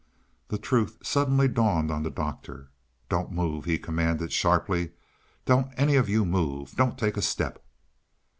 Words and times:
The 0.47 0.57
truth 0.57 0.97
suddenly 1.03 1.47
dawned 1.47 1.91
on 1.91 2.01
the 2.01 2.09
Doctor. 2.09 2.71
"Don't 3.07 3.31
move!" 3.31 3.65
he 3.65 3.77
commanded 3.77 4.31
sharply. 4.33 4.93
"Don't 5.45 5.71
any 5.77 5.95
of 5.95 6.09
you 6.09 6.25
move! 6.25 6.71
Don't 6.75 6.97
take 6.97 7.17
a 7.17 7.21
step!" 7.21 7.63